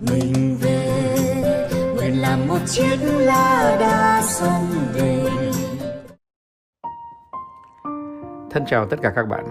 [0.00, 1.04] mình về.
[1.96, 5.24] Nguyện làm một chiếc lá đa sông về.
[8.50, 9.44] Thân chào tất cả các bạn.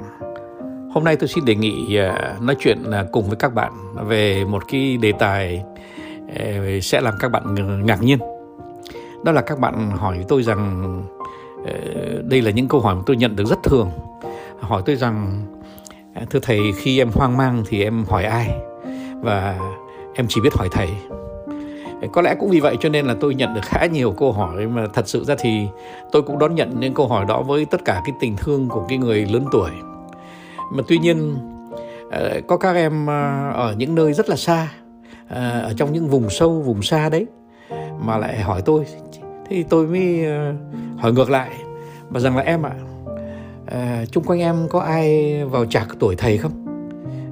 [0.94, 3.74] Hôm nay tôi xin đề nghị à, nói chuyện à, cùng với các bạn
[4.08, 5.64] về một cái đề tài
[6.36, 6.46] à,
[6.82, 7.56] sẽ làm các bạn
[7.86, 8.20] ngạc nhiên.
[9.24, 11.04] Đó là các bạn hỏi tôi rằng
[12.24, 13.90] đây là những câu hỏi mà tôi nhận được rất thường.
[14.60, 15.42] Hỏi tôi rằng
[16.30, 18.56] thưa thầy, khi em hoang mang thì em hỏi ai?
[19.22, 19.60] Và
[20.18, 20.90] em chỉ biết hỏi thầy.
[22.12, 24.68] Có lẽ cũng vì vậy cho nên là tôi nhận được khá nhiều câu hỏi
[24.68, 25.68] mà thật sự ra thì
[26.12, 28.86] tôi cũng đón nhận những câu hỏi đó với tất cả cái tình thương của
[28.90, 29.72] cái người lớn tuổi.
[30.72, 31.38] Mà tuy nhiên
[32.12, 34.68] ờ, có các em ờ, ở những nơi rất là xa
[35.30, 37.28] ờ, ở trong những vùng sâu vùng xa đấy
[38.06, 38.86] mà lại hỏi tôi.
[39.50, 40.26] Thì tôi mới
[40.98, 41.50] hỏi ngược lại
[42.10, 42.72] và rằng là em ạ
[43.72, 46.52] à, chung quanh em có ai vào trạc tuổi thầy không?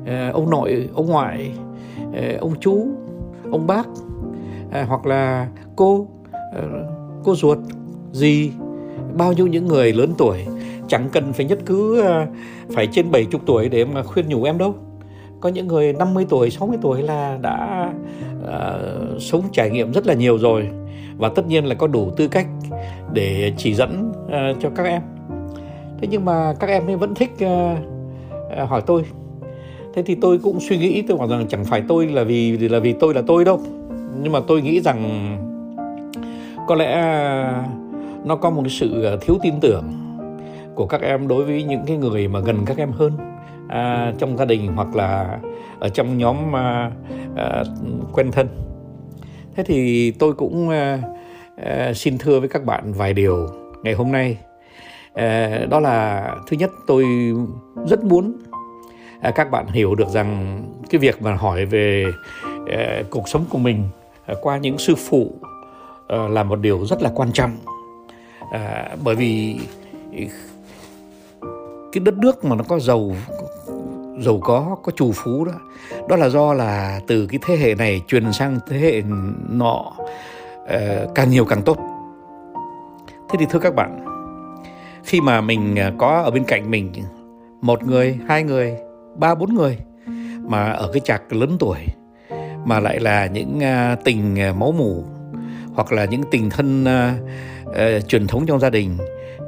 [0.07, 1.51] À, ông nội ông ngoại
[2.15, 2.87] Ờ, ông chú
[3.51, 3.87] ông bác
[4.71, 6.07] à, hoặc là cô
[6.53, 6.87] ờ,
[7.23, 7.57] cô ruột
[8.11, 8.51] gì
[9.13, 10.45] bao nhiêu những người lớn tuổi.
[10.87, 12.25] Chẳng cần phải nhất cứ ờ,
[12.73, 14.75] phải trên 70 tuổi để mà khuyên nhủ em đâu.
[15.39, 17.89] Có những người 50 tuổi 60 tuổi là đã
[18.43, 20.69] uh, sống trải nghiệm rất là nhiều rồi.
[21.17, 22.47] Và tất nhiên là có đủ tư cách
[23.13, 25.01] để chỉ dẫn uh, cho các em.
[26.01, 29.03] Thế nhưng mà các em vẫn thích uh, hỏi tôi
[29.95, 32.79] thế thì tôi cũng suy nghĩ tôi bảo rằng chẳng phải tôi là vì là
[32.79, 33.61] vì tôi là tôi đâu.
[34.21, 35.37] Nhưng mà tôi nghĩ rằng
[36.67, 37.63] có lẽ à,
[38.25, 39.83] nó có một cái sự à, thiếu tin tưởng
[40.75, 43.11] của các em đối với những cái người mà gần các em hơn
[43.67, 45.39] à, trong gia đình hoặc là
[45.79, 46.91] ở trong nhóm à,
[47.35, 47.63] à,
[48.13, 48.47] quen thân.
[49.55, 51.01] Thế thì tôi cũng à,
[51.55, 53.47] à, xin thưa với các bạn vài điều
[53.83, 54.37] ngày hôm nay.
[55.13, 57.05] À, đó là thứ nhất tôi
[57.87, 58.33] rất muốn
[59.25, 62.05] Ờ, các bạn hiểu được rằng cái việc mà hỏi về
[62.67, 63.83] ờ, cuộc sống của mình
[64.25, 65.31] ờ, qua những sư phụ
[66.09, 67.57] là một điều rất là quan trọng.
[69.03, 69.59] Bởi vì
[71.91, 73.11] cái đất nước mà nó có giàu
[74.19, 75.51] giàu có có trù phú đó
[76.09, 79.01] đó là do là từ cái thế hệ này truyền sang thế hệ
[79.49, 79.91] nọ
[81.15, 81.77] càng nhiều càng tốt.
[83.29, 84.05] Thế thì thưa các bạn,
[85.03, 86.91] khi mà mình có ở bên cạnh mình,
[87.61, 88.77] một người, hai người
[89.15, 89.77] ba bốn người
[90.41, 91.77] mà ở cái chạc lớn tuổi
[92.65, 95.03] mà lại là những à, tình à, máu mủ
[95.73, 98.97] hoặc là những tình thân uh, uh, truyền thống trong gia đình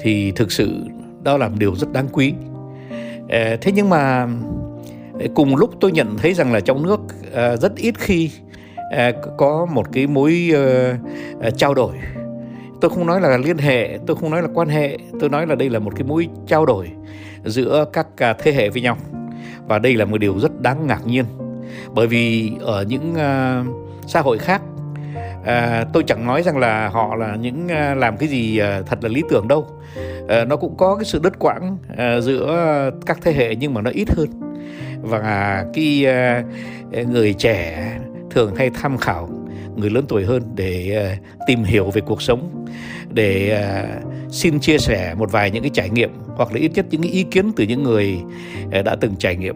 [0.02, 0.78] thì thực sự
[1.24, 2.34] đó là một điều rất đáng quý.
[3.24, 3.30] Uh,
[3.62, 4.28] thế nhưng mà
[5.36, 8.32] cùng lúc tôi nhận thấy rằng là trong nước uh, rất ít khi
[8.80, 11.96] uh, có một cái mối uh, uh, trao đổi.
[12.82, 15.56] Tôi không nói là liên hệ tôi không nói là quan hệ tôi nói là
[15.56, 16.92] đây là một cái mối trao đổi
[17.46, 18.08] giữa các
[18.40, 18.98] thế hệ với nhau
[19.68, 21.26] và đây là một điều rất đáng ngạc nhiên.
[21.94, 24.62] Bởi vì ở những uh, xã hội khác
[25.46, 29.04] à, tôi chẳng nói rằng là họ là những à, làm cái gì à, thật
[29.04, 29.68] là lý tưởng đâu.
[30.28, 33.82] À, nó cũng có cái sự đứt quãng à, giữa các thế hệ nhưng mà
[33.82, 34.28] nó ít hơn.
[35.02, 36.44] Và cái à,
[36.92, 37.92] người trẻ
[38.32, 39.30] thường hay tham khảo
[39.76, 42.66] người lớn tuổi hơn để uh, tìm hiểu về cuộc sống
[43.18, 43.86] để à,
[44.30, 47.12] xin chia sẻ một vài những cái trải nghiệm hoặc là ít nhất những cái
[47.12, 48.18] ý kiến từ những người
[48.72, 49.56] à, đã từng trải nghiệm.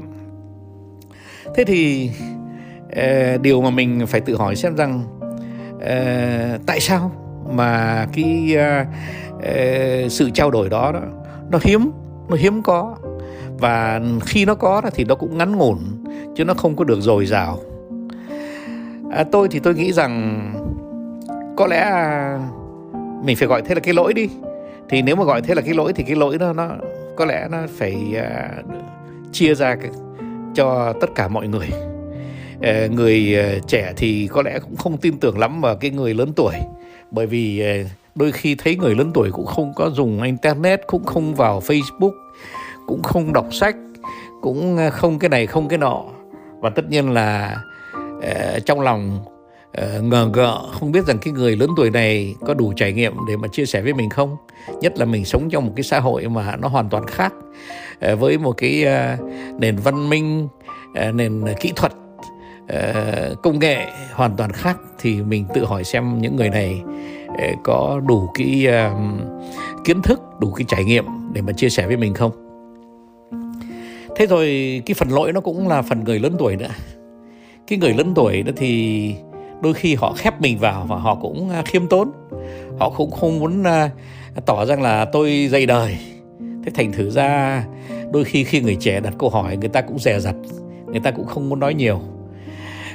[1.55, 2.11] Thế thì
[2.95, 5.03] à, điều mà mình phải tự hỏi xem rằng
[6.65, 7.11] tại sao
[7.51, 8.57] mà cái
[10.09, 10.99] sự trao đổi đó, đó
[11.49, 11.91] nó hiếm
[12.29, 12.97] nó hiếm có.
[13.59, 15.77] Và khi nó có thì nó cũng ngắn ngủn
[16.35, 17.59] chứ nó không có được dồi dào.
[19.11, 20.41] À, tôi thì tôi nghĩ rằng
[21.57, 21.91] có lẽ
[23.23, 24.29] mình phải gọi thế là cái lỗi đi.
[24.89, 26.69] Thì nếu mà gọi thế là cái lỗi thì cái lỗi đó nó
[27.15, 28.65] có lẽ nó phải uh,
[29.31, 29.91] chia ra cái,
[30.55, 31.67] cho tất cả mọi người.
[32.57, 36.13] Uh, người uh, trẻ thì có lẽ cũng không tin tưởng lắm vào cái người
[36.13, 36.53] lớn tuổi.
[37.11, 41.03] Bởi vì uh, đôi khi thấy người lớn tuổi cũng không có dùng internet cũng
[41.03, 42.13] không vào facebook
[42.87, 43.75] cũng không đọc sách
[44.41, 46.03] cũng không cái này không cái nọ.
[46.59, 47.57] Và tất nhiên là
[48.17, 49.19] uh, trong lòng
[49.77, 53.13] uh, ngờ ngợ không biết rằng cái người lớn tuổi này có đủ trải nghiệm
[53.27, 54.37] để mà chia sẻ với mình không?
[54.81, 57.33] Nhất là mình sống trong một cái xã hội mà nó hoàn toàn khác
[58.13, 59.19] uh, với một cái uh,
[59.59, 60.47] nền văn minh
[61.07, 61.91] uh, nền kỹ thuật
[62.63, 66.81] uh, công nghệ hoàn toàn khác thì mình tự hỏi xem những người này
[67.27, 71.87] uh, có đủ cái uh, kiến thức đủ cái trải nghiệm để mà chia sẻ
[71.87, 72.31] với mình không?
[74.15, 76.69] Thế rồi cái phần lỗi nó cũng là phần người lớn tuổi nữa.
[77.67, 79.15] Cái người lớn tuổi đó thì
[79.61, 82.11] đôi khi họ khép mình vào và họ cũng à, khiêm tốn.
[82.79, 83.89] Họ cũng không muốn à,
[84.45, 85.97] tỏ rằng là tôi dày đời.
[86.39, 87.63] Thế thành thử ra
[88.11, 90.35] đôi khi khi người trẻ đặt câu hỏi người ta cũng dè dặt
[90.85, 92.01] người ta cũng không muốn nói nhiều.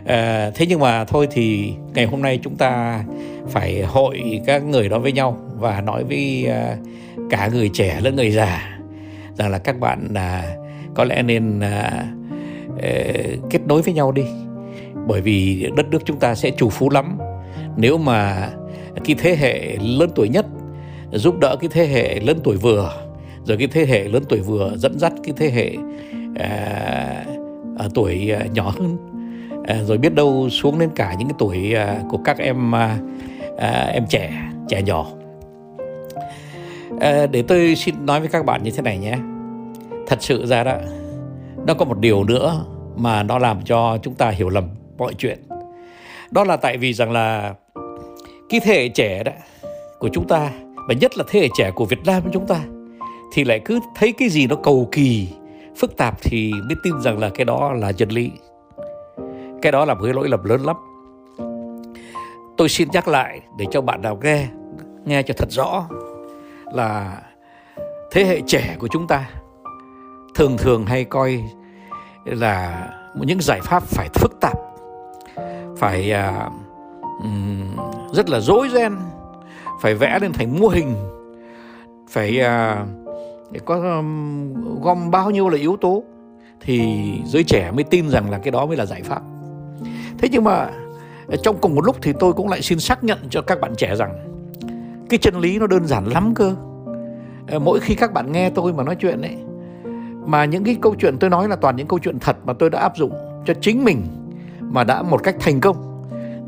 [0.06, 3.04] À, thế nhưng mà thôi thì ngày hôm nay chúng ta
[3.48, 6.76] phải hội các người đó với nhau và nói với à,
[7.30, 8.78] cả người trẻ lẫn người già
[9.34, 12.04] rằng là các bạn uh, có lẽ nên ờ,
[13.50, 14.24] kết nối với nhau đi
[15.06, 17.19] bởi vì đất nước chúng ta sẽ chủ phú lắm.
[17.76, 18.50] Nếu mà
[19.05, 20.47] cái thế hệ lớn tuổi nhất
[21.12, 22.93] giúp đỡ cái thế hệ lớn tuổi vừa
[23.44, 25.73] rồi cái thế hệ lớn tuổi vừa dẫn dắt cái thế hệ
[26.35, 27.25] à,
[27.79, 28.97] à, tuổi à, nhỏ hơn
[29.67, 32.99] à, rồi biết đâu xuống đến cả những cái tuổi à, của các em à,
[33.59, 34.32] à, em trẻ
[34.69, 35.06] trẻ nhỏ.
[37.00, 39.17] À, để tôi xin nói với các bạn như thế này nhé.
[40.06, 40.76] Thật sự ra đó
[41.67, 42.64] nó có một điều nữa
[42.97, 44.64] mà nó làm cho chúng ta hiểu lầm
[44.98, 45.38] mọi chuyện.
[46.31, 47.54] Đó là tại vì rằng là
[48.48, 49.32] cái thế hệ trẻ đó
[49.98, 50.50] của chúng ta,
[50.88, 52.60] và nhất là thế hệ trẻ của Việt Nam của chúng ta,
[53.32, 55.28] thì lại cứ thấy cái gì nó cầu kỳ,
[55.76, 58.31] phức tạp thì mới tin rằng là cái đó là chân lý.
[59.62, 60.76] Cái đó là một cái lỗi lầm lớn lắm.
[62.56, 64.46] Tôi xin nhắc lại để cho bạn nào nghe
[65.04, 65.88] nghe cho thật rõ
[66.72, 67.22] là
[68.10, 69.31] thế hệ trẻ của chúng ta
[70.34, 71.44] thường thường hay coi
[72.25, 74.56] là những giải pháp phải phức tạp
[75.77, 76.53] phải uh,
[78.12, 78.97] rất là dối ren
[79.81, 80.94] phải vẽ lên thành mô hình
[82.11, 86.03] phải uh, có um, gom bao nhiêu là yếu tố
[86.61, 89.23] thì giới trẻ mới tin rằng là cái đó mới là giải pháp.
[90.19, 90.71] Thế nhưng mà
[91.43, 93.94] trong cùng một lúc thì tôi cũng lại xin xác nhận cho các bạn trẻ
[93.97, 94.12] rằng
[95.09, 96.55] cái chân lý nó đơn giản lắm cơ.
[97.49, 99.37] Ờ, mỗi khi các bạn nghe tôi mà nói chuyện ấy
[100.27, 102.71] mà những cái câu chuyện tôi nói là toàn những câu chuyện thật mà tôi
[102.71, 103.12] đã áp dụng
[103.47, 104.03] cho chính mình
[104.70, 105.76] mà đã một cách thành công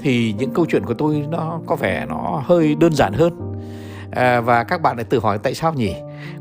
[0.01, 3.55] thì những câu chuyện của tôi nó có vẻ nó hơi đơn giản hơn.
[4.11, 5.95] À, và các bạn lại tự hỏi tại sao nhỉ?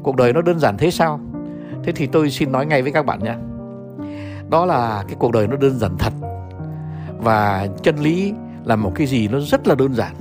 [0.04, 1.20] Cuộc đời nó đơn giản thế sao?
[1.84, 3.36] Thế thì tôi xin nói ngay với các bạn nhé.
[4.50, 6.14] Đó là cái cuộc đời nó đơn giản thật.
[7.18, 8.34] Và chân lý
[8.66, 10.16] là một cái gì nó rất là đơn giản.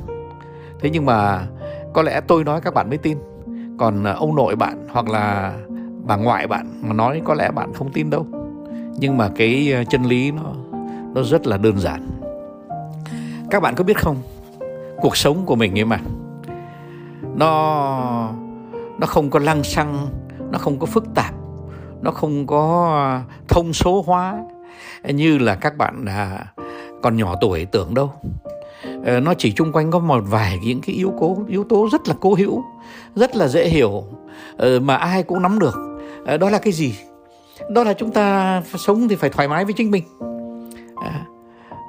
[0.80, 1.46] Thế nhưng mà
[1.92, 3.18] có lẽ tôi nói các bạn mới tin.
[3.78, 5.52] Còn à, ông nội bạn hoặc là
[6.02, 8.26] bà ngoại bạn mà nói có lẽ bạn không tin đâu.
[8.98, 10.42] Nhưng mà cái à, chân lý nó
[11.16, 12.08] nó rất là đơn giản.
[13.50, 14.16] Các bạn có biết không?
[14.96, 16.00] Cuộc sống của mình ấy mà.
[17.36, 18.30] Nó
[18.98, 20.06] nó không có lăng xăng,
[20.50, 21.34] nó không có phức tạp,
[22.02, 24.38] nó không có thông số hóa
[25.04, 26.46] như là các bạn à,
[27.02, 28.12] còn nhỏ tuổi tưởng đâu.
[29.04, 32.08] Ờ, nó chỉ chung quanh có một vài những cái yếu tố yếu tố rất
[32.08, 32.64] là cố hữu,
[33.14, 34.04] rất là dễ hiểu
[34.56, 35.74] ờ, mà ai cũng nắm được.
[36.26, 36.98] Ờ, đó là cái gì?
[37.70, 40.04] Đó là chúng ta sống thì phải thoải mái với chính mình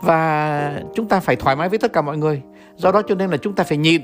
[0.02, 2.42] và chúng ta phải thoải mái với tất cả mọi người.
[2.76, 4.02] Do đó cho nên là chúng ta phải nhịn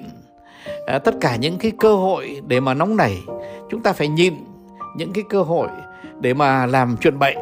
[0.86, 3.22] à, tất cả những cái cơ hội để mà nóng nảy.
[3.70, 4.34] Chúng ta phải nhịn
[4.98, 5.68] những cái cơ hội
[6.20, 7.36] để mà làm chuyện bậy.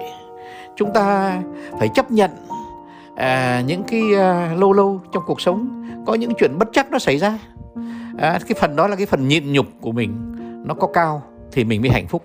[0.75, 1.37] Chúng ta
[1.79, 2.31] phải chấp nhận
[3.15, 6.99] à, những cái à, lâu lâu trong cuộc sống có những chuyện bất chắc nó
[6.99, 7.39] xảy ra.
[8.17, 10.35] À, cái phần đó là cái phần nhịn nhục của mình.
[10.65, 12.23] Nó có cao thì mình mới hạnh phúc.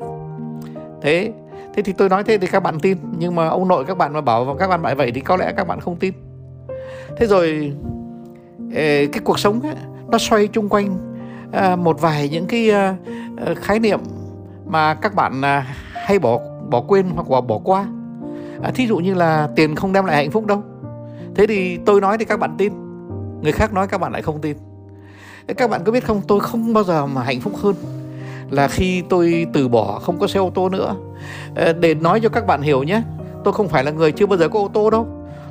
[1.03, 1.33] Thế
[1.77, 2.99] thế thì tôi nói thế thì các bạn tin.
[3.19, 5.53] Nhưng mà ông nội các bạn mà bảo các bạn bại vậy thì có lẽ
[5.57, 6.15] các bạn không tin.
[7.17, 7.73] Thế rồi
[9.13, 9.75] cái cuộc sống ấy,
[10.09, 10.99] nó xoay chung quanh
[11.53, 12.97] à, một vài những cái à,
[13.37, 14.01] à, khái niệm
[14.67, 15.43] mà các bạn
[15.93, 16.41] hay bỏ
[16.71, 17.87] bỏ quên hoặc là bỏ qua.
[18.75, 20.63] Thí dụ như là tiền không đem lại hạnh phúc đâu.
[21.35, 22.73] Thế thì tôi nói thì các bạn tin
[23.43, 24.57] người khác nói các bạn lại không tin.
[25.57, 26.23] Các bạn có biết không?
[26.29, 27.75] Tôi không bao giờ mà hạnh phúc hơn
[28.51, 30.97] là khi tôi từ bỏ không có xe ô tô nữa.
[31.55, 33.03] Ờ, để nói cho các bạn hiểu nhé.
[33.45, 35.07] Tôi không phải là người chưa bao giờ có ô tô đâu.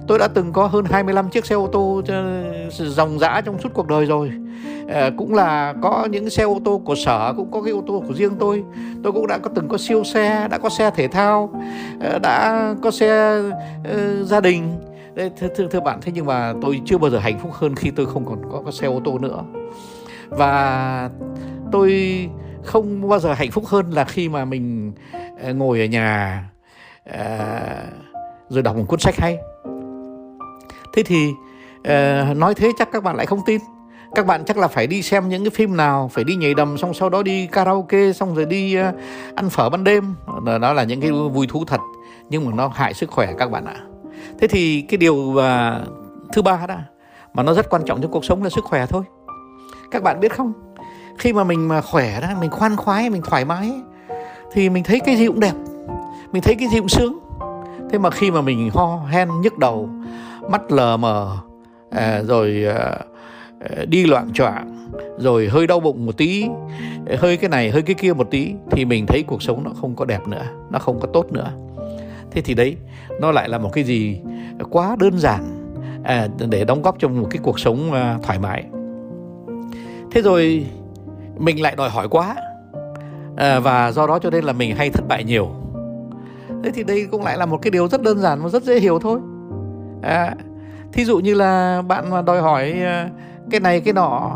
[0.07, 3.69] Tôi đã từng có hơn 25 chiếc xe ô tô ờ, dòng dã trong suốt
[3.73, 4.31] cuộc đời rồi.
[4.87, 8.03] À, cũng là có những xe ô tô của sở cũng có cái ô tô
[8.07, 8.63] của riêng tôi.
[9.03, 11.61] Tôi cũng đã có từng có siêu xe đã có xe thể thao
[12.21, 14.79] đã có xe uh, gia đình.
[15.15, 17.91] Thưa, thưa, thưa bạn thế nhưng mà tôi chưa bao giờ hạnh phúc hơn khi
[17.91, 19.43] tôi không còn có, có xe ô tô nữa.
[20.29, 21.09] Và
[21.71, 21.91] tôi
[22.65, 24.93] không bao giờ hạnh phúc hơn là khi mà mình
[25.41, 26.43] ờ, ngồi ở nhà
[27.11, 27.49] ờ,
[28.49, 29.37] rồi đọc một cuốn sách hay.
[30.93, 31.31] Thế thì
[31.83, 33.61] ờ, nói thế chắc các bạn lại không tin.
[34.15, 36.77] Các bạn chắc là phải đi xem những cái phim nào, phải đi nhảy đầm,
[36.77, 38.75] xong sau đó đi karaoke, xong rồi đi
[39.35, 40.15] ăn phở ban đêm.
[40.61, 41.81] Đó là những cái vui thú thật,
[42.29, 43.75] nhưng mà nó hại sức khỏe các bạn ạ.
[44.39, 45.35] Thế thì cái điều
[46.33, 46.77] thứ ba đó,
[47.33, 49.03] mà nó rất quan trọng trong cuộc sống là sức khỏe thôi.
[49.91, 50.53] Các bạn biết không?
[51.17, 53.71] Khi mà mình mà khỏe đó mình khoan khoái mình thoải mái
[54.51, 55.53] thì mình thấy cái gì cũng đẹp
[56.31, 57.19] mình thấy cái gì cũng sướng.
[57.91, 59.89] Thế mà khi mà mình ho hen nhức đầu
[60.49, 61.37] mắt lờ mờ
[61.91, 62.99] à, rồi à,
[63.59, 66.45] à, đi loạn choạng rồi hơi đau bụng một tí
[67.19, 69.95] hơi cái này hơi cái kia một tí thì mình thấy cuộc sống nó không
[69.95, 71.51] có đẹp nữa nó không có tốt nữa.
[72.31, 72.75] Thế thì đấy
[73.21, 74.21] nó lại là một cái gì
[74.69, 75.43] quá đơn giản
[76.03, 78.63] à, để đóng góp cho một cái cuộc sống à, thoải mái.
[80.11, 80.65] Thế rồi
[81.37, 82.35] mình lại đòi hỏi quá.
[83.37, 85.47] À, và do đó cho nên là mình hay thất bại nhiều.
[86.63, 88.79] Thế thì đây cũng lại là một cái điều rất đơn giản và rất dễ
[88.79, 89.19] hiểu thôi.
[90.01, 90.35] À,
[90.93, 93.05] thí dụ như là bạn mà đòi hỏi ờ,
[93.51, 94.31] cái này cái nọ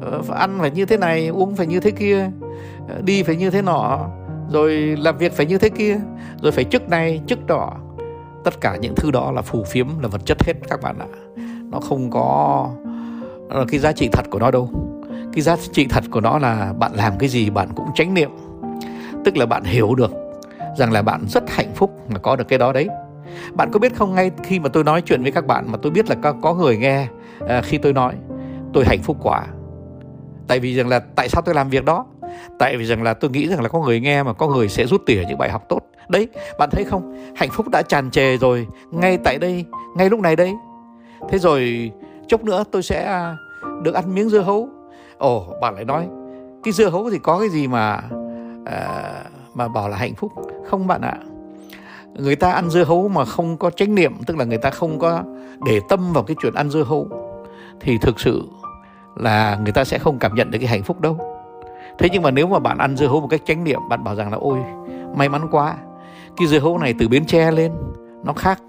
[0.00, 2.30] ờ, ăn phải như thế này uống phải như thế kia
[3.04, 3.98] đi phải như thế nọ
[4.50, 6.00] rồi làm việc phải như thế kia
[6.42, 7.72] rồi phải chức này chức đỏ,
[8.44, 11.06] tất cả những thứ đó là phù phiếm là vật chất hết các bạn ạ.
[11.70, 12.68] Nó không có
[13.68, 14.68] cái giá trị thật của nó đâu
[15.32, 18.30] cái giá trị thật của nó là bạn làm cái gì bạn cũng tránh niệm.
[19.24, 20.12] Tức là bạn hiểu được
[20.78, 22.88] rằng là bạn rất hạnh phúc mà có được cái đó đấy.
[23.52, 25.92] Bạn có biết không ngay khi mà tôi nói chuyện với các bạn mà tôi
[25.92, 27.06] biết là có, có người nghe
[27.48, 28.14] à, khi tôi nói
[28.72, 29.46] tôi hạnh phúc quá.
[30.48, 32.06] Tại vì rằng là tại sao tôi làm việc đó?
[32.58, 34.86] Tại vì rằng là tôi nghĩ rằng là có người nghe mà có người sẽ
[34.86, 35.80] rút tỉa những bài học tốt.
[36.08, 37.32] Đấy bạn thấy không?
[37.36, 39.64] Hạnh phúc đã tràn trề rồi ngay tại đây
[39.96, 40.54] ngay lúc này đây
[41.30, 41.90] thế rồi
[42.28, 43.36] chốc nữa tôi sẽ à,
[43.82, 44.68] được ăn miếng dưa hấu
[45.22, 46.08] ồ bạn lại nói
[46.62, 48.00] cái dưa hấu thì có cái gì mà
[48.64, 49.02] à,
[49.54, 50.32] mà bảo là hạnh phúc?
[50.66, 51.16] Không bạn ạ.
[52.14, 54.98] Người ta ăn dưa hấu mà không có chánh niệm tức là người ta không
[54.98, 55.22] có
[55.66, 57.08] để tâm vào cái chuyện ăn dưa hấu
[57.80, 58.42] thì thực sự
[59.16, 61.18] là người ta sẽ không cảm nhận được cái hạnh phúc đâu.
[61.98, 64.14] Thế nhưng mà nếu mà bạn ăn dưa hấu một cách chánh niệm bạn bảo
[64.14, 64.58] rằng là ôi
[65.16, 65.76] may mắn quá
[66.36, 67.72] cái dưa hấu này từ bến tre lên
[68.24, 68.62] nó khác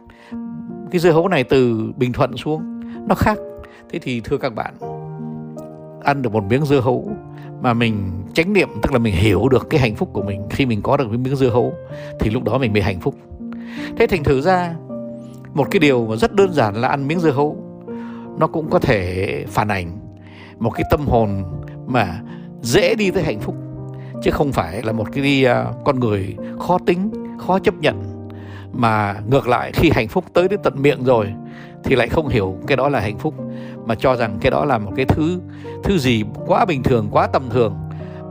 [0.92, 3.38] cái dưa hấu này từ bình thuận xuống nó khác.
[3.90, 4.74] Thế thì thưa các bạn
[6.04, 7.12] ăn được một miếng dưa hấu
[7.62, 10.66] mà mình chánh niệm, tức là mình hiểu được cái hạnh phúc của mình, khi
[10.66, 11.74] mình có được cái miếng dưa hấu
[12.20, 13.16] thì lúc đó mình mới hạnh phúc.
[13.98, 14.76] Thế thành thử ra,
[15.54, 17.58] một cái điều mà rất đơn giản là ăn miếng dưa hấu,
[18.40, 20.00] nó cũng có thể phản ảnh
[20.60, 21.44] một cái tâm hồn
[21.88, 22.22] mà
[22.62, 23.56] dễ đi tới hạnh phúc,
[24.24, 28.28] chứ không phải là một cái à, con người khó tính, khó chấp nhận.
[28.74, 31.34] Mà ngược lại, khi hạnh phúc tới đến tận miệng rồi
[31.84, 33.34] thì lại không hiểu cái đó là hạnh phúc
[33.86, 35.40] mà cho rằng cái đó là một cái thứ
[35.84, 37.76] thứ gì quá bình thường quá tầm thường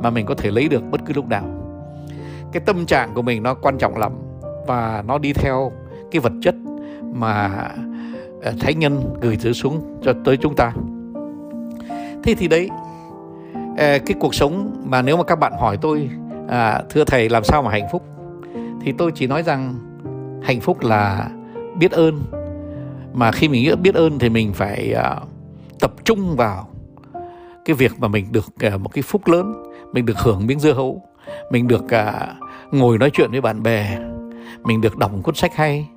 [0.02, 1.44] mà mình có thể lấy được bất cứ lúc nào.
[2.52, 4.12] Cái tâm trạng của mình nó quan trọng lắm
[4.66, 5.73] và nó đi theo
[6.11, 6.54] cái vật chất
[7.14, 7.50] mà
[8.42, 10.73] ờ, thánh nhân gửi thứ xuống cho tới chúng ta.
[12.23, 12.68] Thế thì đấy
[13.78, 16.11] ờ, cái cuộc sống mà nếu mà các bạn hỏi tôi
[16.49, 18.02] à, thưa thầy làm sao mà hạnh phúc?
[18.80, 19.75] Thì tôi chỉ nói rằng
[20.42, 21.28] hạnh phúc là
[21.78, 22.23] biết ơn.
[23.12, 25.28] Mà khi mình biết ơn thì mình phải uh,
[25.83, 26.69] tập trung vào
[27.65, 29.62] cái việc mà mình được à, một cái phúc lớn
[29.93, 31.03] mình được hưởng miếng dưa hấu
[31.51, 32.35] mình được à,
[32.73, 33.99] ngồi nói chuyện với bạn bè
[34.65, 35.89] mình được đọc một cuốn sách hay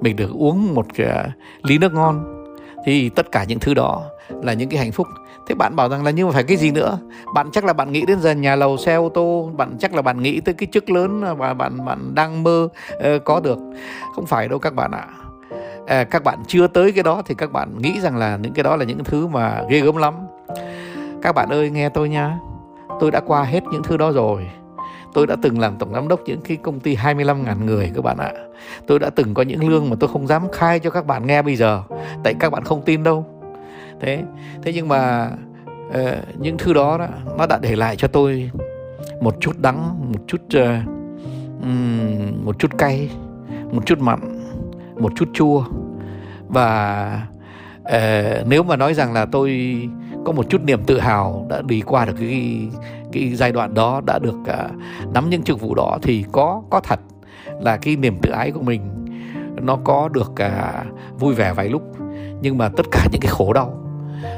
[0.00, 1.28] mình được uống một à,
[1.62, 2.36] ly nước ngon.
[2.84, 4.02] Thì tất cả những thứ đó
[4.42, 5.06] là những cái hạnh phúc.
[5.46, 6.98] Thế bạn bảo rằng là nhưng mà phải cái gì nữa?
[7.34, 10.02] Bạn chắc là bạn nghĩ đến giờ nhà lầu xe ô tô bạn chắc là
[10.02, 13.58] bạn nghĩ tới cái chức lớn mà bạn bạn đang mơ uh, có được.
[14.14, 15.06] Không phải đâu các bạn ạ.
[15.08, 15.29] à,
[15.86, 18.62] À, các bạn chưa tới cái đó thì các bạn nghĩ rằng là những cái
[18.62, 20.14] đó là những thứ mà ghê gớm lắm
[21.22, 22.38] các bạn ơi nghe tôi nha
[23.00, 24.46] tôi đã qua hết những thứ đó rồi
[25.12, 28.18] Tôi đã từng làm tổng giám đốc những cái công ty 25.000 người các bạn
[28.18, 28.32] ạ.
[28.86, 31.42] Tôi đã từng có những lương mà tôi không dám khai cho các bạn nghe
[31.42, 31.82] bây giờ.
[32.24, 33.26] Tại các bạn không tin đâu.
[34.00, 34.22] Thế
[34.62, 35.30] thế nhưng mà
[35.88, 35.94] uh,
[36.38, 37.06] những thứ đó, đó
[37.38, 38.50] nó đã để lại cho tôi
[39.20, 40.88] một chút đắng, một chút uh,
[41.62, 43.10] um, một chút cay,
[43.72, 44.20] một chút mặn,
[45.00, 45.64] một chút chua.
[46.48, 47.22] Và
[47.82, 49.78] uh, nếu mà nói rằng là tôi
[50.24, 52.68] có một chút niềm tự hào đã đi qua được cái
[53.12, 54.72] cái giai đoạn đó đã được uh,
[55.14, 57.00] nắm những chức vụ đó thì có có thật
[57.60, 58.80] là cái niềm tự ái của mình
[59.62, 61.82] nó có được uh, vui vẻ vài lúc.
[62.40, 63.74] Nhưng mà tất cả những cái khổ đau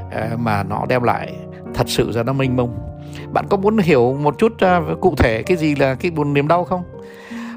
[0.07, 1.35] uh, mà nó đem lại
[1.75, 2.78] thật sự ra nó mênh mông.
[3.33, 6.49] Bạn có muốn hiểu một chút uh, cụ thể cái gì là cái buồn niềm
[6.49, 6.83] đau không?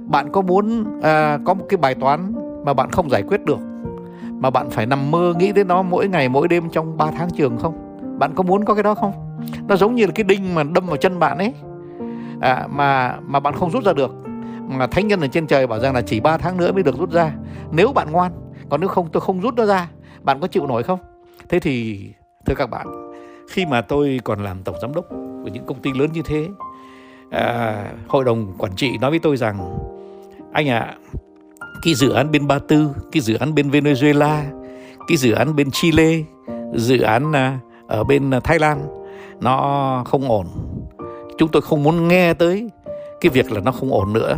[0.02, 1.04] Bạn có muốn uh,
[1.46, 2.34] có một cái bài toán
[2.66, 3.60] mà bạn không giải quyết được.
[4.32, 7.30] Mà bạn phải nằm mơ nghĩ đến nó mỗi ngày mỗi đêm trong 3 tháng
[7.30, 8.00] trường không?
[8.20, 9.12] Bạn có muốn có cái đó không?
[9.68, 11.54] Nó giống như là cái đinh mà đâm vào chân bạn ấy.
[12.42, 14.12] À, mà mà bạn không rút ra được.
[14.68, 16.98] Mà thánh nhân ở trên trời bảo rằng là chỉ 3 tháng nữa mới được
[16.98, 17.32] rút ra.
[17.72, 18.32] Nếu bạn ngoan
[18.70, 19.90] còn nếu không tôi không rút nó ra
[20.22, 21.00] bạn có chịu nổi không?
[21.50, 22.00] Thế thì
[22.46, 22.88] thưa các bạn
[23.50, 26.48] khi mà tôi còn làm tổng giám đốc của những công ty lớn như thế
[27.32, 27.76] à,
[28.08, 29.78] hội đồng quản trị nói với tôi rằng
[30.54, 30.96] anh ạ à,
[31.82, 34.42] cái dự án bên Ba Tư, cái dự án bên Venezuela,
[35.08, 36.20] cái dự án bên Chile,
[36.74, 38.88] dự án à, ở bên Thái Lan,
[39.40, 40.48] nó không ổn.
[41.38, 42.70] Chúng tôi không muốn nghe tới
[43.22, 44.38] cái việc là nó không ổn nữa.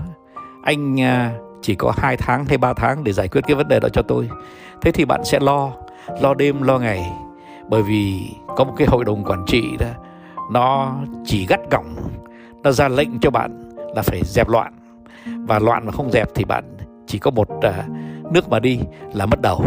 [0.64, 3.80] Anh à, chỉ có hai tháng hay ba tháng để giải quyết cái vấn đề
[3.80, 4.30] đó cho tôi.
[4.82, 5.72] Thế thì bạn sẽ lo
[6.22, 7.12] lo đêm, lo ngày.
[7.70, 9.88] Bởi vì có một cái hội đồng quản trị đó,
[10.52, 11.96] nó chỉ gắt gỏng,
[12.64, 14.74] nó ra lệnh cho bạn là phải dẹp loạn.
[15.48, 16.77] Và loạn mà không dẹp thì bạn
[17.08, 17.64] chỉ có một uh,
[18.32, 18.80] nước mà đi
[19.14, 19.66] là mất đầu.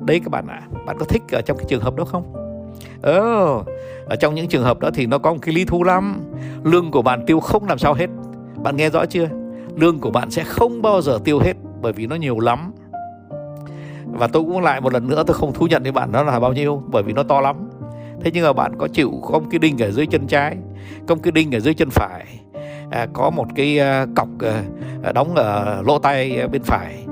[0.00, 2.32] Đấy các bạn ạ à, bạn có thích ở trong cái trường hợp đó không?
[3.02, 3.62] Ờ
[4.06, 6.20] ở trong những trường hợp đó thì nó có một cái lý thú lắm.
[6.64, 8.06] Lương của bạn tiêu không làm sao hết.
[8.62, 9.28] Bạn nghe rõ chưa?
[9.76, 12.72] Lương của bạn sẽ không bao giờ tiêu hết bởi vì nó nhiều lắm.
[14.04, 16.40] Và tôi cũng lại một lần nữa tôi không thú nhận với bạn nó là
[16.40, 17.56] bao nhiêu bởi vì nó to lắm.
[18.20, 20.56] Thế nhưng mà bạn có chịu có một cái đinh ở dưới chân trái
[21.06, 22.26] có một cái đinh ở dưới chân phải
[22.90, 24.62] à, có một cái à, cọc à,
[25.02, 27.02] à, đóng ở lỗ tay bên phải.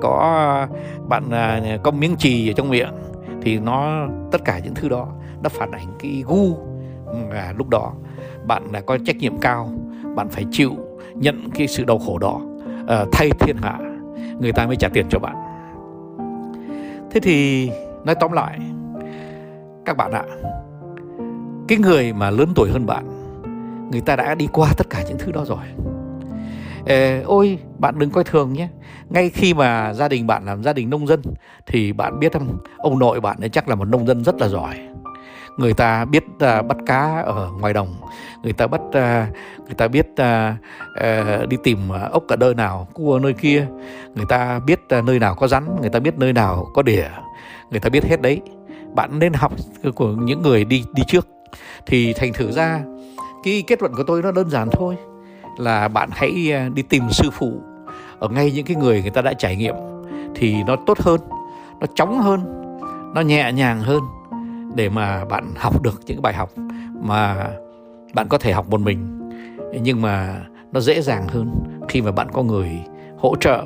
[0.00, 0.66] Có
[1.08, 1.30] bạn
[1.82, 2.92] có miếng chì ở trong miệng
[3.42, 5.08] thì nó tất cả những thứ đó
[5.42, 6.56] nó phản ảnh cái gu
[7.06, 7.92] ừ, à, lúc đó.
[8.46, 9.70] Bạn là có trách nhiệm cao
[10.14, 10.72] bạn phải chịu
[11.14, 12.40] nhận cái sự đau khổ đó
[13.12, 13.78] thay thiên hạ
[14.40, 15.34] người ta mới trả tiền cho bạn.
[17.10, 17.70] Thế thì
[18.04, 18.58] nói tóm lại
[19.84, 20.24] các bạn ạ
[21.68, 23.04] cái người mà lớn tuổi hơn bạn
[23.92, 25.64] người ta đã đi qua tất cả những thứ đó rồi.
[26.86, 28.68] Ê, ôi bạn đừng coi thường nhé.
[29.08, 31.22] Ngay khi mà gia đình bạn làm gia đình nông dân
[31.66, 34.48] thì bạn biết không ông nội bạn ấy chắc là một nông dân rất là
[34.48, 34.74] giỏi.
[35.58, 37.94] Người ta biết uh, bắt cá ở ngoài đồng.
[38.42, 38.92] Người ta bắt uh,
[39.64, 40.54] người ta biết uh,
[41.42, 43.66] uh, đi tìm uh, ốc cả nơi nào cua nơi kia.
[44.14, 47.08] Người ta biết uh, nơi nào có rắn người ta biết nơi nào có đỉa.
[47.70, 48.40] Người ta biết hết đấy.
[48.94, 49.52] Bạn nên học
[49.94, 51.28] của những người đi đi trước.
[51.86, 52.80] Thì thành thử ra
[53.42, 54.96] cái kết luận của tôi nó đơn giản thôi,
[55.58, 57.52] là bạn hãy à, đi tìm sư phụ.
[58.18, 59.74] Ở ngay những cái người người ta đã trải nghiệm
[60.34, 61.20] thì nó tốt hơn,
[61.80, 62.40] nó chóng hơn,
[63.14, 64.00] nó nhẹ nhàng hơn
[64.74, 66.50] để mà bạn học được những bài học
[67.02, 67.48] mà
[68.14, 69.30] bạn có thể học một mình.
[69.82, 70.40] Nhưng mà
[70.72, 71.50] nó dễ dàng hơn
[71.88, 72.70] khi mà bạn có người
[73.18, 73.64] hỗ trợ,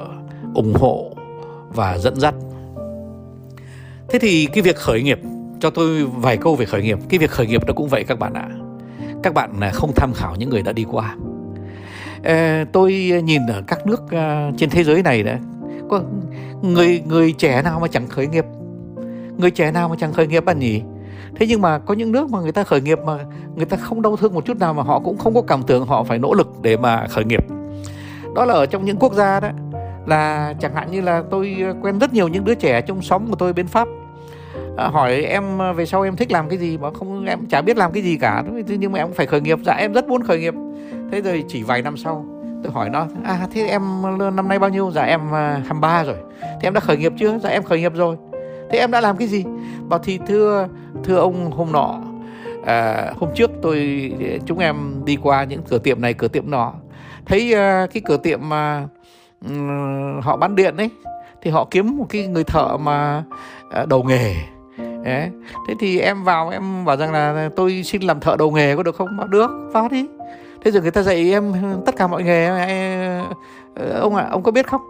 [0.55, 1.11] ủng hộ
[1.75, 2.35] và dẫn dắt.
[4.09, 5.21] Thế thì cái việc khởi nghiệp,
[5.61, 6.99] cho tôi vài câu về khởi nghiệp.
[7.09, 8.49] Cái việc khởi nghiệp nó cũng vậy các bạn ạ
[9.27, 11.17] các bạn à, không tham khảo những người đã đi qua.
[12.25, 12.93] Ờ, tôi
[13.25, 15.39] nhìn ở các nước à, trên thế giới này đấy,
[15.89, 16.03] có
[16.63, 18.45] người người trẻ nào mà chẳng khởi nghiệp?
[19.39, 20.83] Người trẻ nào mà chẳng khởi nghiệp bạn nhỉ?
[21.35, 23.19] Thế nhưng mà có những nước mà người ta khởi nghiệp mà
[23.57, 25.87] người ta không đau thương một chút nào mà họ cũng không có cảm tưởng
[25.87, 27.45] họ phải nỗ lực để mà khởi nghiệp.
[28.35, 29.49] Đó là ở trong những quốc gia đó,
[30.07, 33.37] là chẳng hạn như là tôi quen rất nhiều những đứa trẻ trong xóm của
[33.37, 33.89] tôi bên pháp
[34.77, 37.63] à, hỏi em ờ, về sau em thích làm cái gì mà không em chả
[37.63, 38.45] biết làm cái gì cả.
[38.67, 39.59] Nhưng mà em phải khởi nghiệp.
[39.65, 40.55] Dạ em rất muốn khởi nghiệp.
[41.13, 42.27] Thế rồi chỉ vài năm sau
[42.63, 43.83] tôi hỏi nó à thế em
[44.37, 44.91] năm nay bao nhiêu?
[44.91, 46.17] Dạ em ờ, 23 rồi.
[46.41, 47.39] Thế em đã khởi nghiệp chưa?
[47.39, 48.17] Dạ em khởi nghiệp rồi.
[48.71, 49.45] Thế em đã làm cái gì?
[49.89, 50.69] Bảo thì thưa
[51.05, 52.01] thưa ông hôm nọ
[52.67, 54.13] à, hôm trước tôi
[54.47, 56.73] chúng em đi qua những cửa tiệm này cửa tiệm nọ.
[57.27, 58.89] Thấy uh, cái cửa tiệm mà
[59.49, 60.91] um, họ bán điện ấy
[61.43, 63.25] thì họ kiếm một cái người thợ mà
[63.71, 64.35] à, đầu nghề.
[65.05, 65.31] Đấy.
[65.69, 68.83] thế thì em vào em bảo rằng là tôi xin làm thợ đầu nghề có
[68.83, 69.17] được không?
[69.17, 70.07] Bảo được vào đi.
[70.65, 71.53] Thế rồi người ta dạy em
[71.87, 72.47] tất cả mọi nghề.
[73.75, 74.81] Ờ, ông ạ à, ông có biết không?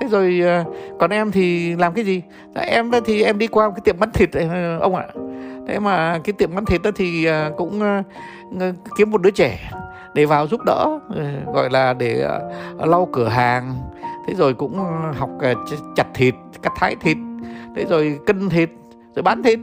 [0.00, 0.64] Thế rồi ờ,
[1.00, 2.22] còn em thì làm cái gì?
[2.54, 5.06] Dạ, em đó thì em đi qua một cái tiệm bán thịt ờ, ông ạ.
[5.68, 8.02] Thế mà cái tiệm bán thịt đó thì cũng
[8.96, 9.70] kiếm một đứa trẻ
[10.14, 10.98] để vào giúp đỡ
[11.54, 12.28] gọi là để
[12.78, 13.74] lau cửa hàng
[14.26, 15.54] thế rồi cũng ờ, học ờ,
[15.96, 17.16] chặt thịt, cắt thái thịt,
[17.76, 18.70] thế rồi cân thịt,
[19.16, 19.58] rồi bán thịt.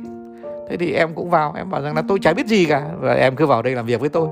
[0.69, 2.86] Thế thì em cũng vào, em bảo rằng là tôi chả biết gì cả.
[3.00, 4.28] Và em cứ vào đây làm việc với tôi.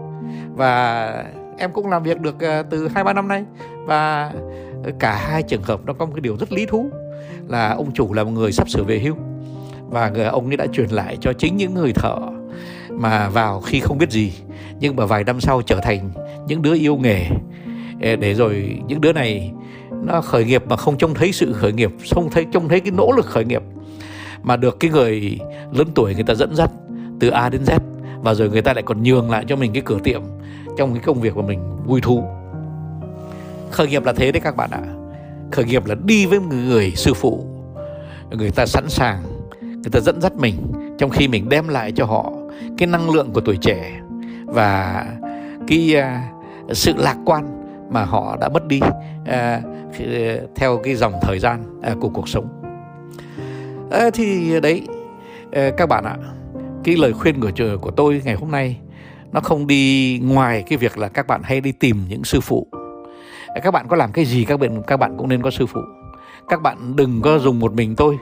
[0.55, 1.23] Và
[1.57, 3.45] em cũng làm việc được ờ, từ hai, ba năm nay.
[3.85, 4.31] Và
[4.99, 6.89] cả hai trường hợp nó có một cái điều rất lý thú
[7.47, 9.15] là ông chủ là một người sắp sửa về hưu.
[9.89, 12.15] Và người ông ấy đã truyền lại cho chính những người thợ
[12.89, 14.33] mà vào khi không biết gì.
[14.79, 16.09] Nhưng mà vài năm sau trở thành
[16.47, 17.25] những đứa yêu nghề.
[17.99, 19.53] Để rồi những đứa này
[20.03, 22.91] nó khởi nghiệp mà không trông thấy sự khởi nghiệp không thấy trông thấy cái
[22.91, 23.63] nỗ lực khởi nghiệp.
[24.43, 25.39] Mà được cái người
[25.71, 26.71] lớn tuổi người ta dẫn dắt
[27.19, 27.79] từ A đến Z
[28.21, 30.21] và rồi người ta lại còn nhường lại cho mình cái cửa tiệm
[30.77, 32.23] trong cái công việc mà mình vui thú.
[33.71, 34.81] Khởi nghiệp là thế đấy các bạn ạ.
[35.51, 37.45] Khởi nghiệp là đi với người, người sư phụ.
[38.31, 39.23] Người ta sẵn sàng
[39.61, 40.55] người ta dẫn dắt mình
[40.97, 42.31] trong khi mình đem lại cho họ
[42.77, 43.99] cái năng lượng của tuổi trẻ
[44.45, 45.05] và
[45.67, 48.79] cái uh, sự lạc quan mà họ đã mất đi.
[49.21, 49.86] Uh,
[50.55, 52.47] theo cái dòng thời gian à, của cuộc sống.
[53.91, 54.87] À, thì đấy
[55.51, 56.15] à, các bạn ạ,
[56.83, 58.77] cái lời khuyên của của tôi ngày hôm nay,
[59.31, 62.67] nó không đi ngoài cái việc là các bạn hay đi tìm những sư phụ.
[63.63, 65.81] Các bạn có làm cái gì, các bạn các bạn cũng nên có sư phụ.
[66.49, 68.17] Các bạn đừng có dùng một mình tôi,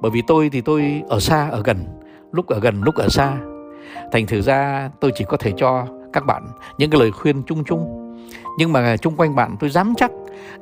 [0.00, 1.84] bởi vì tôi thì tôi ở xa, ở gần.
[2.32, 3.36] Lúc ở gần, lúc ở xa.
[4.12, 6.46] Thành thử ra, tôi chỉ có thể cho các bạn
[6.78, 8.14] những cái lời khuyên chung chung.
[8.58, 10.10] Nhưng mà chung quanh bạn, tôi dám chắc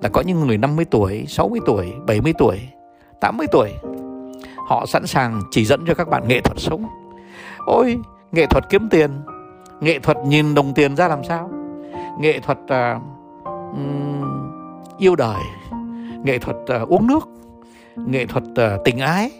[0.03, 2.59] là có những người 50 tuổi, 60 tuổi, 70 tuổi,
[3.21, 3.73] 80 tuổi.
[4.69, 6.87] Họ sẵn sàng chỉ dẫn cho các bạn nghệ thuật sống.
[7.67, 7.99] Ôi,
[8.33, 9.11] nghệ thuật kiếm tiền
[9.81, 11.51] Nghệ thuật nhìn đồng tiền ra làm sao?
[12.21, 13.03] Nghệ thuật uh,
[13.73, 14.25] um,
[14.99, 15.41] yêu đời
[16.25, 17.29] nghệ thuật uh, uống nước
[17.97, 19.31] nghệ thuật uh, tình ái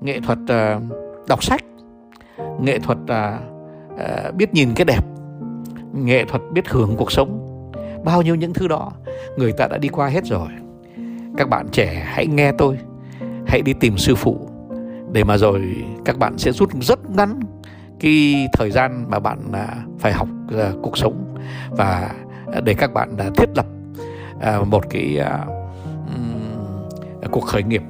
[0.00, 0.82] nghệ thuật uh,
[1.28, 1.64] đọc sách
[2.60, 3.42] nghệ thuật uh,
[3.94, 5.04] uh, biết nhìn cái đẹp
[5.92, 7.39] nghệ thuật biết hưởng cuộc sống
[8.04, 8.92] bao nhiêu những thứ đó,
[9.36, 10.48] người ta đã đi qua hết rồi.
[11.36, 12.78] Các bạn trẻ hãy nghe tôi.
[13.46, 14.48] Hãy đi tìm sư phụ.
[15.12, 17.40] Để mà rồi các bạn sẽ rút rất ngắn
[18.00, 21.34] cái thời gian mà bạn à, phải học à, cuộc sống.
[21.70, 22.14] Và
[22.64, 23.66] để các bạn à, thiết lập
[24.66, 25.20] một cái
[27.30, 27.82] cuộc khởi nghiệp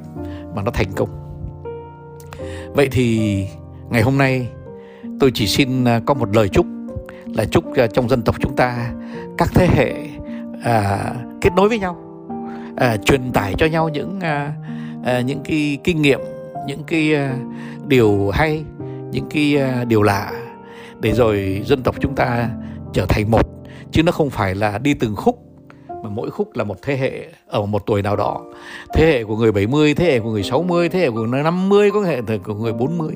[0.54, 1.08] mà nó thành công.
[2.74, 3.46] Vậy thì
[3.90, 4.48] ngày hôm nay
[5.20, 6.66] tôi chỉ xin có một lời chúc
[7.34, 8.92] là chúc à, trong dân tộc chúng ta
[9.38, 9.94] các thế hệ
[10.62, 10.98] à,
[11.40, 11.96] kết nối với nhau
[12.76, 14.52] à, truyền tải cho nhau những à,
[15.04, 16.20] à, những cái kinh nghiệm
[16.66, 17.34] những cái à,
[17.86, 18.64] điều hay
[19.10, 20.32] những cái à, điều lạ
[21.00, 22.48] để rồi dân tộc chúng ta
[22.92, 23.48] trở thành một.
[23.92, 25.49] Chứ nó không phải là đi từng khúc
[26.10, 28.40] mà mỗi khúc là một thế hệ ở một tuổi nào đó.
[28.94, 31.90] Thế hệ của người 70 thế hệ của người 60 thế hệ của người 50
[31.90, 33.14] có hệ của người 40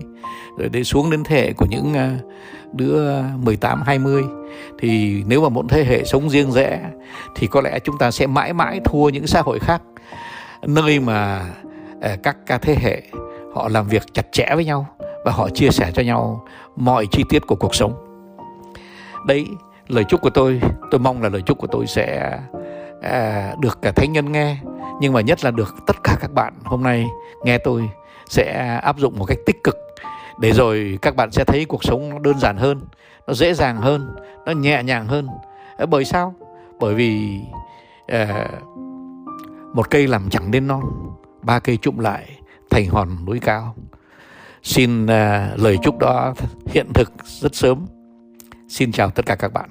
[0.59, 2.09] rồi đến xuống đến thế hệ của những ờ,
[2.72, 4.24] đứa 18 20
[4.78, 6.80] thì nếu mà một thế hệ sống riêng rẽ,
[7.35, 9.83] thì có lẽ chúng ta sẽ mãi mãi thua những xã hội khác.
[10.66, 11.46] Nơi mà
[12.00, 13.02] ờ, các các thế hệ
[13.54, 14.87] họ làm việc chặt chẽ với nhau
[15.24, 16.44] và họ chia sẻ cho nhau
[16.76, 17.94] mọi chi tiết của cuộc sống.
[19.26, 19.46] Đấy,
[19.88, 22.38] lời chúc của tôi tôi mong là lời chúc của tôi sẽ
[23.04, 24.56] à, được cả thánh nhân nghe
[25.00, 27.06] nhưng mà nhất là được tất cả các bạn hôm nay
[27.44, 27.88] nghe tôi
[28.28, 29.76] sẽ áp dụng một cách tích cực.
[30.38, 32.80] Để rồi các bạn sẽ thấy cuộc sống nó đơn giản hơn
[33.26, 35.28] nó dễ dàng hơn nó nhẹ nhàng hơn.
[35.88, 36.34] Bởi sao?
[36.80, 37.40] Bởi vì
[38.06, 38.48] à,
[39.74, 40.82] một cây làm chẳng nên non
[41.42, 42.40] ba cây trụm lại
[42.70, 43.74] thành hòn núi cao.
[44.62, 46.34] Xin à, lời chúc đó
[46.66, 47.86] hiện thực rất sớm.
[48.68, 49.70] Xin chào tất cả các bạn.